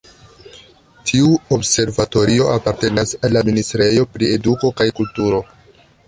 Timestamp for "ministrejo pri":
3.49-4.31